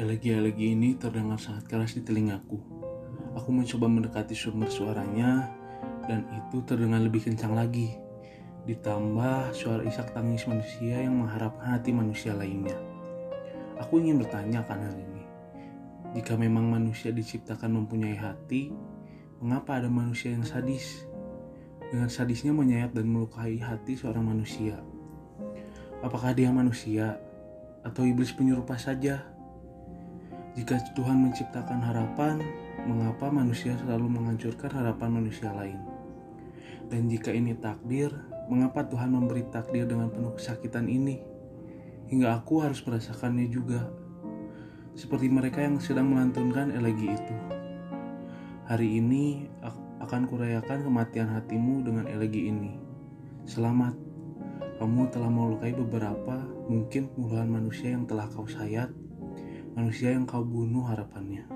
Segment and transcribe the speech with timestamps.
[0.00, 2.56] Elegi-elegi ini terdengar sangat keras di telingaku.
[3.36, 5.52] Aku mencoba mendekati sumber suaranya,
[6.08, 8.00] dan itu terdengar lebih kencang lagi.
[8.64, 12.80] Ditambah suara isak tangis manusia yang mengharapkan hati manusia lainnya.
[13.76, 15.22] Aku ingin bertanya akan hal ini.
[16.16, 18.72] Jika memang manusia diciptakan mempunyai hati,
[19.44, 21.04] mengapa ada manusia yang sadis?
[21.92, 24.80] Dengan sadisnya menyayat dan melukai hati seorang manusia.
[26.00, 27.20] Apakah dia manusia
[27.84, 29.39] atau iblis penyerupa saja?
[30.60, 32.36] Jika Tuhan menciptakan harapan,
[32.84, 35.80] mengapa manusia selalu menghancurkan harapan manusia lain?
[36.84, 38.12] Dan jika ini takdir,
[38.52, 41.16] mengapa Tuhan memberi takdir dengan penuh kesakitan ini?
[42.12, 43.88] Hingga aku harus merasakannya juga.
[44.92, 47.36] Seperti mereka yang sedang melantunkan elegi itu.
[48.68, 49.48] Hari ini
[50.04, 52.76] akan kurayakan kematian hatimu dengan elegi ini.
[53.48, 53.96] Selamat,
[54.76, 58.92] kamu telah melukai beberapa mungkin puluhan manusia yang telah kau sayat
[59.74, 61.46] manusia yang kau bunuh harapannya.